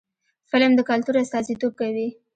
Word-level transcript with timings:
فلم 0.49 0.71
د 0.75 0.79
کلتور 0.89 1.15
استازیتوب 1.23 1.73
کوي 1.81 2.07